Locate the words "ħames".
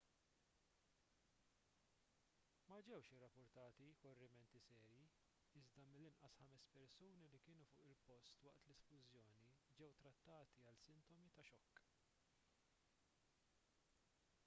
6.43-6.65